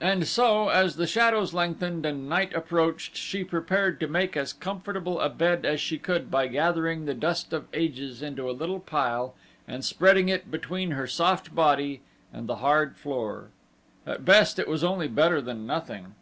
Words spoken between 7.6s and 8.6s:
ages into a